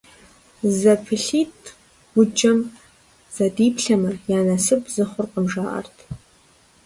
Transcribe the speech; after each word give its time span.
ЗэпылъитӀ 0.77 1.67
гъуджэм 2.13 2.59
зэдиплъэмэ, 3.35 4.11
я 4.37 4.39
насып 4.47 4.83
зы 4.93 5.03
хъуркъым, 5.09 5.45
жаӀэрт. 5.51 5.97